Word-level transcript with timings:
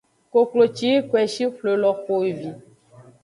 Koklo 0.31 0.63
ci 0.75 0.85
yi 0.91 0.97
koeshi 1.09 1.45
xwle 1.55 1.73
lo 1.83 1.91
xo 2.01 2.15
evi. 2.31 2.51